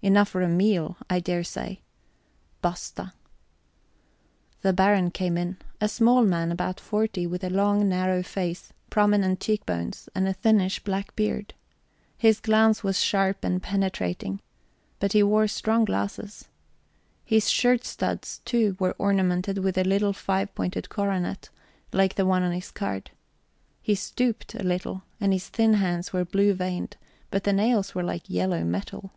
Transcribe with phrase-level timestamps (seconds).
[0.00, 1.78] Enough for a meal, I daresay.
[2.62, 3.14] Basta!
[4.62, 5.56] The Baron came in.
[5.80, 10.32] A little man, about forty, with a long, narrow face, prominent cheek bones, and a
[10.32, 11.52] thinnish black beard.
[12.16, 14.40] His glance was sharp and penetrating,
[15.00, 16.44] but he wore strong glasses.
[17.24, 21.50] His shirt studs, too, were ornamented with a little five pointed coronet,
[21.92, 23.10] like the one on his card.
[23.82, 26.96] He stooped a little, and his thin hands were blue veined,
[27.32, 29.10] but the nails were like yellow metal.